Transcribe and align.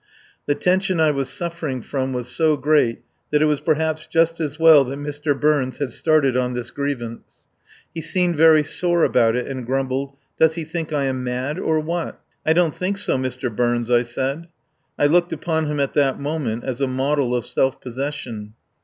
The 0.47 0.55
tension 0.55 0.99
I 0.99 1.11
was 1.11 1.29
suffering 1.29 1.83
from 1.83 2.11
was 2.11 2.27
so 2.27 2.57
great 2.57 3.03
that 3.29 3.43
it 3.43 3.45
was 3.45 3.61
perhaps 3.61 4.07
just 4.07 4.39
as 4.39 4.57
well 4.57 4.83
that 4.85 4.97
Mr. 4.97 5.39
Burns 5.39 5.77
had 5.77 5.91
started 5.91 6.35
on 6.35 6.55
his 6.55 6.71
grievance. 6.71 7.45
He 7.93 8.01
seemed 8.01 8.35
very 8.35 8.63
sore 8.63 9.03
about 9.03 9.35
it 9.35 9.45
and 9.45 9.63
grumbled, 9.63 10.17
"Does 10.39 10.55
he 10.55 10.63
think 10.65 10.91
I 10.91 11.03
am 11.03 11.23
mad, 11.23 11.59
or 11.59 11.79
what?" 11.79 12.19
"I 12.43 12.53
don't 12.53 12.73
think 12.73 12.97
so, 12.97 13.15
Mr. 13.15 13.55
Burns," 13.55 13.91
I 13.91 14.01
said. 14.01 14.47
I 14.97 15.05
looked 15.05 15.33
upon 15.33 15.67
him 15.67 15.79
at 15.79 15.93
that 15.93 16.19
moment 16.19 16.63
as 16.63 16.81
a 16.81 16.87
model 16.87 17.35
of 17.35 17.45
self 17.45 17.79
possession. 17.79 18.53